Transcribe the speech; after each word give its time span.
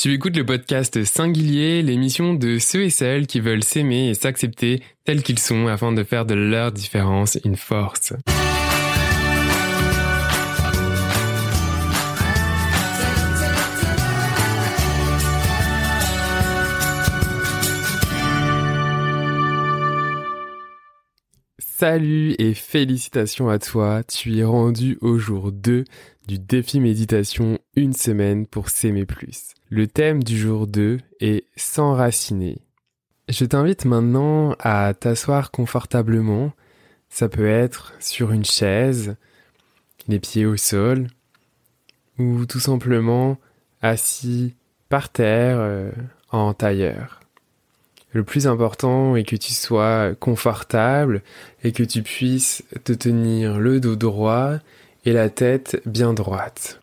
Tu 0.00 0.14
écoutes 0.14 0.38
le 0.38 0.46
podcast 0.46 1.04
Singulier, 1.04 1.82
l'émission 1.82 2.32
de 2.32 2.58
ceux 2.58 2.84
et 2.84 2.88
celles 2.88 3.26
qui 3.26 3.38
veulent 3.38 3.62
s'aimer 3.62 4.08
et 4.08 4.14
s'accepter 4.14 4.82
tels 5.04 5.22
qu'ils 5.22 5.38
sont 5.38 5.66
afin 5.66 5.92
de 5.92 6.02
faire 6.04 6.24
de 6.24 6.32
leur 6.32 6.72
différence 6.72 7.36
une 7.44 7.56
force. 7.56 8.14
Salut 21.62 22.34
et 22.38 22.54
félicitations 22.54 23.50
à 23.50 23.58
toi, 23.58 24.02
tu 24.02 24.38
es 24.38 24.44
rendu 24.44 24.96
au 25.02 25.18
jour 25.18 25.52
2 25.52 25.84
du 26.26 26.38
défi 26.38 26.80
méditation 26.80 27.58
une 27.76 27.92
semaine 27.92 28.46
pour 28.46 28.70
s'aimer 28.70 29.04
plus. 29.04 29.52
Le 29.68 29.86
thème 29.86 30.22
du 30.22 30.38
jour 30.38 30.66
2 30.66 31.00
est 31.20 31.44
s'enraciner. 31.56 32.62
Je 33.28 33.44
t'invite 33.44 33.84
maintenant 33.84 34.56
à 34.58 34.94
t'asseoir 34.94 35.50
confortablement. 35.50 36.52
Ça 37.10 37.28
peut 37.28 37.48
être 37.48 37.92
sur 38.00 38.32
une 38.32 38.46
chaise, 38.46 39.16
les 40.08 40.18
pieds 40.18 40.46
au 40.46 40.56
sol, 40.56 41.08
ou 42.18 42.46
tout 42.46 42.60
simplement 42.60 43.36
assis 43.82 44.54
par 44.88 45.10
terre 45.10 45.58
euh, 45.58 45.90
en 46.30 46.54
tailleur. 46.54 47.20
Le 48.12 48.24
plus 48.24 48.46
important 48.46 49.14
est 49.14 49.24
que 49.24 49.36
tu 49.36 49.52
sois 49.52 50.14
confortable 50.18 51.22
et 51.62 51.72
que 51.72 51.84
tu 51.84 52.02
puisses 52.02 52.64
te 52.84 52.92
tenir 52.92 53.58
le 53.58 53.78
dos 53.78 53.96
droit 53.96 54.54
et 55.04 55.12
la 55.12 55.30
tête 55.30 55.80
bien 55.86 56.12
droite. 56.12 56.79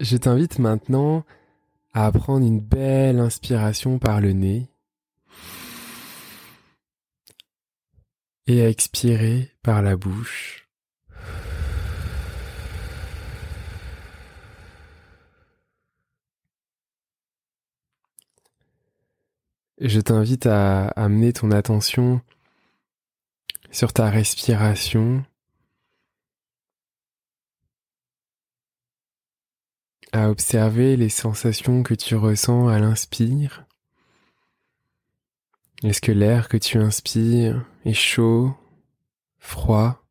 Je 0.00 0.16
t'invite 0.16 0.60
maintenant 0.60 1.24
à 1.92 2.12
prendre 2.12 2.46
une 2.46 2.60
belle 2.60 3.18
inspiration 3.18 3.98
par 3.98 4.20
le 4.20 4.32
nez 4.32 4.68
et 8.46 8.62
à 8.62 8.68
expirer 8.68 9.50
par 9.62 9.82
la 9.82 9.96
bouche. 9.96 10.68
Je 19.80 20.00
t'invite 20.00 20.46
à 20.46 20.88
amener 20.90 21.32
ton 21.32 21.50
attention 21.50 22.20
sur 23.72 23.92
ta 23.92 24.10
respiration 24.10 25.24
à 30.12 30.30
observer 30.30 30.96
les 30.96 31.08
sensations 31.08 31.82
que 31.82 31.94
tu 31.94 32.14
ressens 32.14 32.68
à 32.68 32.78
l'inspire. 32.78 33.64
Est-ce 35.82 36.00
que 36.00 36.12
l'air 36.12 36.48
que 36.48 36.56
tu 36.56 36.78
inspires 36.78 37.64
est 37.84 37.92
chaud, 37.92 38.54
froid? 39.38 40.04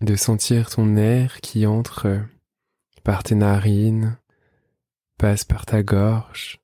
De 0.00 0.16
sentir 0.16 0.68
ton 0.70 0.96
air 0.96 1.40
qui 1.40 1.66
entre 1.66 2.20
par 3.04 3.22
tes 3.22 3.34
narines, 3.34 4.18
passe 5.18 5.44
par 5.44 5.66
ta 5.66 5.82
gorge 5.82 6.60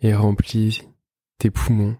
et 0.00 0.14
remplit 0.14 0.88
tes 1.36 1.50
poumons. 1.50 1.96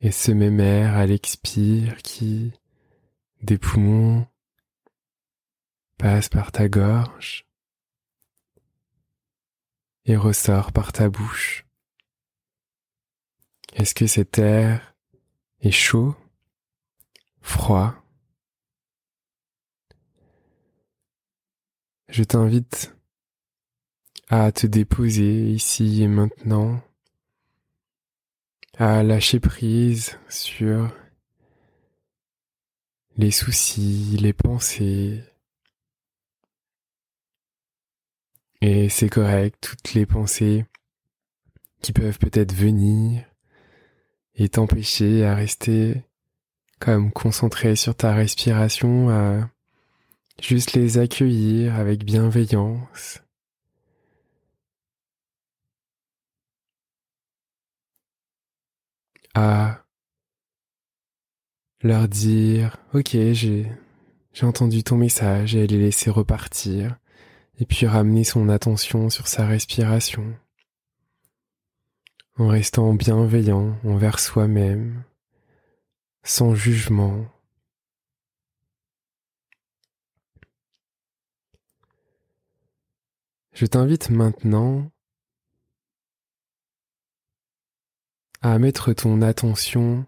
Et 0.00 0.12
ce 0.12 0.32
même 0.32 0.60
air 0.60 0.96
à 0.96 1.04
l'expire 1.06 1.98
qui, 1.98 2.52
des 3.42 3.58
poumons, 3.58 4.26
passe 5.98 6.30
par 6.30 6.52
ta 6.52 6.68
gorge 6.68 7.46
et 10.06 10.16
ressort 10.16 10.72
par 10.72 10.92
ta 10.92 11.10
bouche. 11.10 11.66
Est-ce 13.74 13.94
que 13.94 14.06
cet 14.06 14.38
air 14.38 14.94
est 15.60 15.70
chaud, 15.70 16.16
froid? 17.42 17.94
Je 22.08 22.24
t'invite 22.24 22.96
à 24.28 24.50
te 24.50 24.66
déposer 24.66 25.50
ici 25.50 26.02
et 26.02 26.08
maintenant 26.08 26.82
à 28.80 29.02
lâcher 29.02 29.40
prise 29.40 30.18
sur 30.30 30.90
les 33.18 33.30
soucis, 33.30 34.16
les 34.18 34.32
pensées. 34.32 35.22
Et 38.62 38.88
c'est 38.88 39.10
correct, 39.10 39.58
toutes 39.60 39.92
les 39.92 40.06
pensées 40.06 40.64
qui 41.82 41.92
peuvent 41.92 42.18
peut-être 42.18 42.54
venir 42.54 43.22
et 44.34 44.48
t'empêcher 44.48 45.26
à 45.26 45.34
rester 45.34 46.02
comme 46.78 47.12
concentré 47.12 47.76
sur 47.76 47.94
ta 47.94 48.14
respiration, 48.14 49.10
à 49.10 49.50
juste 50.40 50.72
les 50.72 50.96
accueillir 50.96 51.74
avec 51.74 52.02
bienveillance 52.02 53.20
à 59.34 59.84
leur 61.82 62.08
dire 62.08 62.76
ok 62.92 63.10
j'ai 63.32 63.70
j'ai 64.32 64.46
entendu 64.46 64.84
ton 64.84 64.96
message 64.96 65.56
et 65.56 65.66
les 65.66 65.78
laisser 65.78 66.10
repartir. 66.10 66.96
Et 67.58 67.66
puis 67.66 67.86
ramener 67.86 68.24
son 68.24 68.48
attention 68.48 69.10
sur 69.10 69.28
sa 69.28 69.46
respiration. 69.46 70.34
En 72.38 72.48
restant 72.48 72.94
bienveillant 72.94 73.76
envers 73.84 74.18
soi-même 74.18 75.02
sans 76.22 76.54
jugement. 76.54 77.26
Je 83.52 83.66
t'invite 83.66 84.10
maintenant 84.10 84.90
à 88.42 88.58
mettre 88.58 88.92
ton 88.92 89.20
attention 89.22 90.06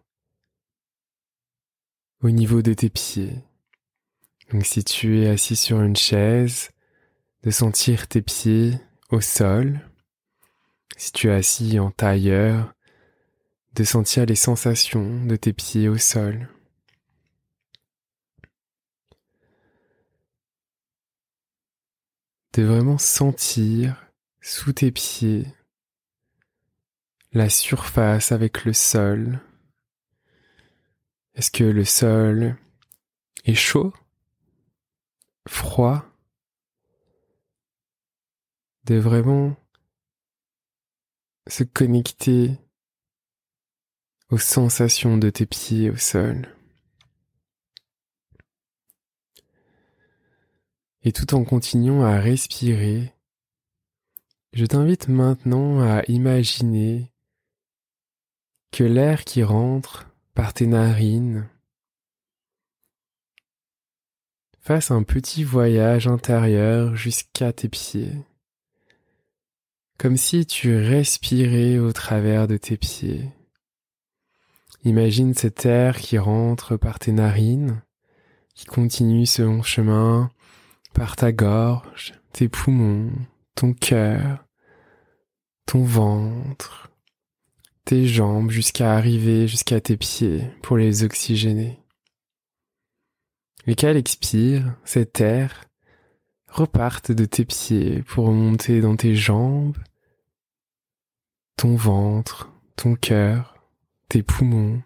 au 2.23 2.31
niveau 2.31 2.63
de 2.63 2.73
tes 2.73 2.89
pieds. 2.89 3.37
Donc 4.51 4.65
si 4.65 4.85
tu 4.85 5.21
es 5.21 5.29
assis 5.29 5.57
sur 5.57 5.83
une 5.83 5.97
chaise, 5.97 6.71
de 7.43 7.51
sentir 7.51 8.07
tes 8.09 8.23
pieds 8.23 8.79
au 9.11 9.21
sol. 9.21 9.81
Si 10.97 11.13
tu 11.13 11.29
es 11.29 11.33
assis 11.33 11.79
en 11.79 11.91
tailleur, 11.91 12.73
de 13.75 13.85
sentir 13.85 14.27
les 14.27 14.37
sensations 14.37 15.25
de 15.25 15.37
tes 15.37 15.53
pieds 15.53 15.89
au 15.89 15.99
sol. 15.99 16.49
De 22.53 22.63
vraiment 22.63 22.99
sentir 22.99 23.97
sous 24.41 24.73
tes 24.73 24.93
pieds 24.93 25.47
la 27.33 27.49
surface 27.49 28.33
avec 28.33 28.65
le 28.65 28.73
sol. 28.73 29.41
Est-ce 31.35 31.51
que 31.51 31.65
le 31.65 31.85
sol 31.85 32.57
est 33.45 33.55
chaud, 33.55 33.93
froid, 35.49 36.05
de 38.85 38.97
vraiment 38.97 39.57
se 41.49 41.65
connecter 41.65 42.59
aux 44.31 44.39
sensations 44.39 45.19
de 45.19 45.29
tes 45.29 45.45
pieds 45.45 45.91
au 45.91 45.97
sol. 45.97 46.49
Et 51.03 51.13
tout 51.13 51.35
en 51.35 51.45
continuant 51.45 52.03
à 52.03 52.19
respirer, 52.19 53.13
je 54.55 54.65
t'invite 54.65 55.09
maintenant 55.09 55.81
à 55.81 56.03
imaginer 56.09 57.12
que 58.73 58.85
l'air 58.85 59.25
qui 59.25 59.43
rentre 59.43 60.09
par 60.35 60.55
tes 60.55 60.67
narines 60.67 61.47
fasse 64.61 64.91
un 64.91 65.03
petit 65.03 65.45
voyage 65.45 66.07
intérieur 66.07 66.97
jusqu'à 66.97 67.53
tes 67.53 67.69
pieds, 67.69 68.15
comme 69.99 70.17
si 70.17 70.47
tu 70.47 70.75
respirais 70.75 71.79
au 71.79 71.93
travers 71.93 72.49
de 72.49 72.57
tes 72.57 72.79
pieds. 72.79 73.29
Imagine 74.85 75.35
cet 75.35 75.67
air 75.67 75.99
qui 75.99 76.17
rentre 76.17 76.77
par 76.77 76.99
tes 76.99 77.13
narines, 77.13 77.83
qui 78.55 78.65
continue 78.65 79.27
long 79.39 79.63
chemin 79.63 80.31
par 80.95 81.17
ta 81.17 81.31
gorge, 81.31 82.15
tes 82.33 82.49
poumons, 82.49 83.13
ton 83.55 83.75
cœur, 83.75 84.45
ton 85.67 85.85
ventre, 85.85 86.92
tes 87.85 88.07
jambes 88.07 88.51
jusqu'à 88.51 88.95
arriver 88.95 89.49
jusqu'à 89.49 89.81
tes 89.81 89.97
pieds 89.97 90.45
pour 90.63 90.77
les 90.77 91.05
oxygéner. 91.05 91.81
Lesquels 93.67 93.97
expire, 93.97 94.77
cet 94.85 95.21
air 95.21 95.65
repartent 96.49 97.13
de 97.13 97.25
tes 97.25 97.45
pieds 97.45 98.03
pour 98.03 98.27
remonter 98.27 98.81
dans 98.81 98.97
tes 98.97 99.15
jambes, 99.15 99.79
ton 101.57 101.77
ventre, 101.77 102.51
ton 102.77 102.95
cœur, 102.95 103.57
tes 104.09 104.23
poumons, 104.23 104.83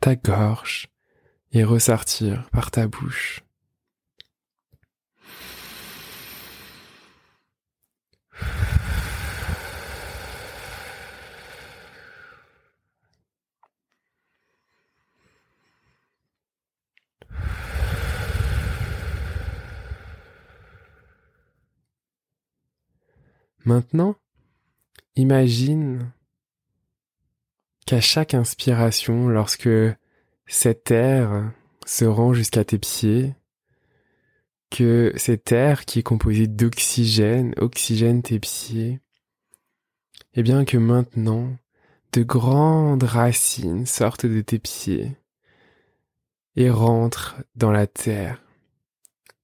ta 0.00 0.16
gorge 0.16 0.88
et 1.52 1.64
ressortir 1.64 2.48
par 2.50 2.70
ta 2.70 2.86
bouche. 2.86 3.42
Maintenant, 23.64 24.16
imagine 25.14 26.12
qu'à 27.86 28.00
chaque 28.00 28.34
inspiration, 28.34 29.28
lorsque 29.28 29.68
cet 30.46 30.90
air 30.90 31.52
se 31.86 32.04
rend 32.04 32.32
jusqu'à 32.32 32.64
tes 32.64 32.78
pieds, 32.78 33.34
que 34.70 35.12
cet 35.16 35.52
air 35.52 35.84
qui 35.84 36.00
est 36.00 36.02
composé 36.02 36.46
d'oxygène 36.46 37.54
oxygène 37.58 38.22
tes 38.22 38.40
pieds, 38.40 39.00
et 40.34 40.42
bien 40.42 40.64
que 40.64 40.78
maintenant, 40.78 41.56
de 42.12 42.22
grandes 42.22 43.04
racines 43.04 43.86
sortent 43.86 44.26
de 44.26 44.40
tes 44.40 44.58
pieds 44.58 45.16
et 46.56 46.70
rentrent 46.70 47.36
dans 47.54 47.70
la 47.70 47.86
terre, 47.86 48.42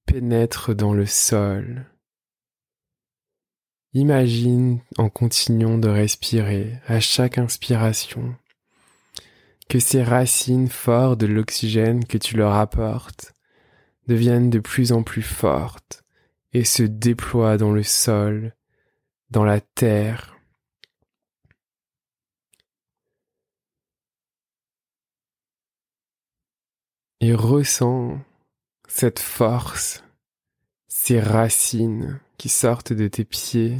pénètrent 0.05 0.75
dans 0.75 0.93
le 0.93 1.05
sol, 1.05 1.85
Imagine 3.93 4.81
en 4.99 5.09
continuant 5.09 5.79
de 5.79 5.89
respirer 5.89 6.79
à 6.85 6.99
chaque 6.99 7.39
inspiration 7.39 8.35
que 9.67 9.79
ces 9.79 10.03
racines 10.03 10.69
fortes 10.69 11.19
de 11.19 11.25
l'oxygène 11.25 12.05
que 12.05 12.19
tu 12.19 12.37
leur 12.37 12.53
apportes 12.53 13.33
deviennent 14.05 14.51
de 14.51 14.59
plus 14.59 14.91
en 14.91 15.01
plus 15.01 15.23
fortes 15.23 16.03
et 16.53 16.63
se 16.65 16.83
déploient 16.83 17.57
dans 17.57 17.71
le 17.71 17.81
sol, 17.81 18.55
dans 19.31 19.43
la 19.43 19.59
terre. 19.59 20.37
Et 27.21 27.33
ressens 27.33 28.19
cette 28.87 29.19
force, 29.19 30.03
ces 30.87 31.19
racines 31.19 32.21
qui 32.39 32.47
sortent 32.47 32.93
de 32.93 33.09
tes 33.09 33.25
pieds, 33.25 33.77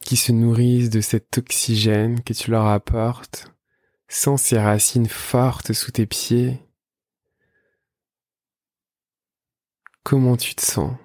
qui 0.00 0.16
se 0.16 0.30
nourrissent 0.30 0.88
de 0.88 1.00
cet 1.00 1.36
oxygène 1.36 2.22
que 2.22 2.32
tu 2.32 2.52
leur 2.52 2.66
apportes, 2.66 3.52
sans 4.08 4.36
ces 4.36 4.58
racines 4.58 5.08
fortes 5.08 5.72
sous 5.72 5.90
tes 5.90 6.06
pieds. 6.06 6.64
Comment 10.04 10.36
tu 10.36 10.54
te 10.54 10.62
sens? 10.62 10.96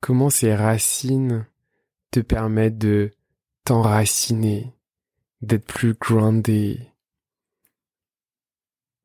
Comment 0.00 0.30
ces 0.30 0.54
racines 0.54 1.48
te 2.12 2.20
permettent 2.20 2.78
de 2.78 3.12
t'enraciner, 3.64 4.72
d'être 5.40 5.66
plus 5.66 5.94
groundé, 5.94 6.92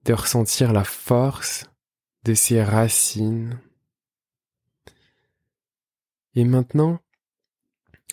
de 0.05 0.13
ressentir 0.13 0.73
la 0.73 0.83
force 0.83 1.65
de 2.23 2.33
ses 2.33 2.63
racines. 2.63 3.59
Et 6.35 6.45
maintenant, 6.45 6.99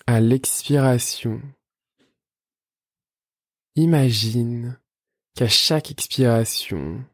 à 0.07 0.21
l'expiration, 0.21 1.41
imagine 3.77 4.79
qu'à 5.35 5.49
chaque 5.49 5.91
expiration, 5.91 7.05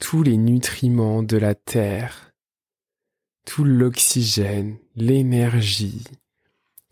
tous 0.00 0.22
les 0.22 0.36
nutriments 0.36 1.22
de 1.22 1.36
la 1.36 1.54
terre, 1.54 2.32
tout 3.44 3.64
l'oxygène, 3.64 4.78
l'énergie, 4.96 6.04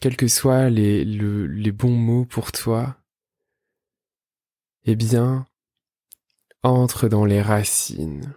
quels 0.01 0.17
que 0.17 0.29
soient 0.29 0.69
les, 0.69 1.73
bons 1.73 1.97
mots 1.97 2.25
pour 2.25 2.53
toi, 2.53 2.97
eh 4.85 4.97
bien, 4.97 5.47
entre 6.63 7.09
dans 7.09 7.25
les 7.25 7.43
racines 7.43 8.35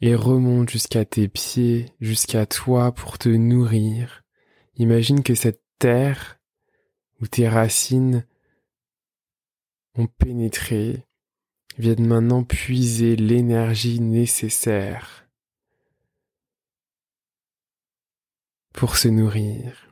et 0.00 0.14
remonte 0.14 0.70
jusqu'à 0.70 1.04
tes 1.04 1.28
pieds, 1.28 1.92
jusqu'à 2.00 2.46
toi 2.46 2.92
pour 2.92 3.18
te 3.18 3.28
nourrir. 3.28 4.22
Imagine 4.76 5.22
que 5.22 5.34
cette 5.34 5.62
terre 5.78 6.38
où 7.20 7.26
tes 7.26 7.48
racines 7.48 8.24
ont 9.96 10.06
pénétré 10.06 11.04
viennent 11.78 12.06
maintenant 12.06 12.44
puiser 12.44 13.16
l'énergie 13.16 14.00
nécessaire 14.00 15.26
pour 18.72 18.96
se 18.96 19.08
nourrir. 19.08 19.88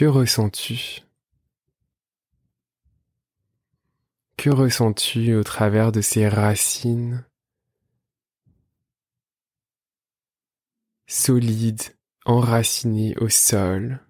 Que 0.00 0.06
ressens-tu? 0.06 1.02
Que 4.38 4.48
ressens-tu 4.48 5.34
au 5.34 5.44
travers 5.44 5.92
de 5.92 6.00
ces 6.00 6.26
racines? 6.26 7.26
Solides, 11.06 11.82
enracinées 12.24 13.14
au 13.18 13.28
sol. 13.28 14.00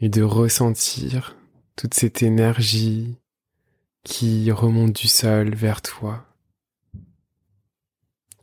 Et 0.00 0.10
de 0.10 0.20
ressentir 0.20 1.34
toute 1.74 1.94
cette 1.94 2.22
énergie 2.22 3.16
qui 4.04 4.52
remonte 4.52 4.92
du 4.92 5.08
sol 5.08 5.54
vers 5.54 5.80
toi. 5.80 6.26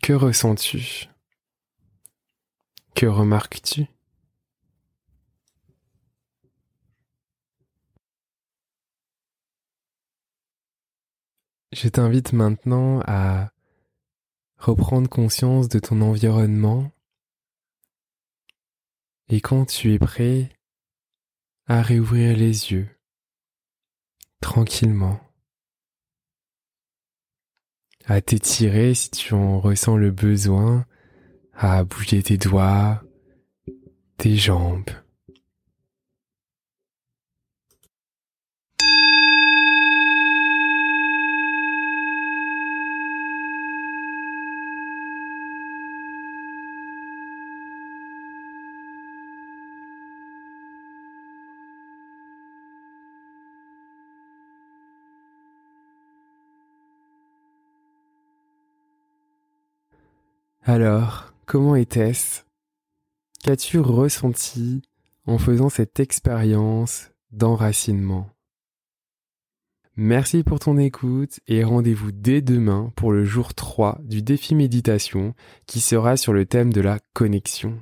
Que 0.02 0.14
ressens-tu? 0.14 1.08
Que 2.96 3.06
remarques-tu? 3.06 3.86
Je 11.76 11.90
t'invite 11.90 12.32
maintenant 12.32 13.02
à 13.06 13.52
reprendre 14.58 15.10
conscience 15.10 15.68
de 15.68 15.80
ton 15.80 16.00
environnement. 16.00 16.90
Et 19.28 19.42
quand 19.42 19.66
tu 19.66 19.94
es 19.94 20.00
prêt 20.00 20.58
à 21.68 21.82
réouvrir 21.82 22.38
les 22.38 22.72
yeux. 22.72 22.88
Tranquillement, 24.40 25.20
à 28.06 28.22
t'étirer 28.22 28.94
si 28.94 29.12
tu 29.12 29.34
en 29.34 29.60
ressens 29.60 29.98
le 29.98 30.12
besoin, 30.12 30.86
à 31.54 31.84
bouger 31.84 32.24
tes 32.24 32.38
doigts, 32.38 33.04
tes 34.16 34.38
jambes. 34.38 34.92
Alors, 60.68 61.32
comment 61.46 61.76
était-ce 61.76 62.42
Qu'as-tu 63.44 63.78
ressenti 63.78 64.82
en 65.28 65.38
faisant 65.38 65.70
cette 65.70 66.00
expérience 66.00 67.12
d'enracinement? 67.30 68.32
Merci 69.96 70.42
pour 70.42 70.58
ton 70.58 70.80
écoute 70.80 71.40
et 71.48 71.64
rendez-vous 71.64 72.12
dès 72.12 72.42
demain 72.42 72.92
pour 72.96 73.12
le 73.12 73.26
jour 73.26 73.54
3 73.54 74.00
du 74.06 74.24
défi 74.24 74.56
méditation 74.56 75.36
qui 75.68 75.82
sera 75.82 76.18
sur 76.18 76.34
le 76.34 76.48
thème 76.48 76.74
de 76.74 76.82
la 76.82 76.98
connexion. 77.14 77.80